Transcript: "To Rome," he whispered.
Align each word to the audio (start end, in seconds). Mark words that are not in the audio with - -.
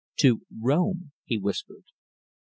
"To 0.21 0.41
Rome," 0.59 1.11
he 1.25 1.37
whispered. 1.37 1.83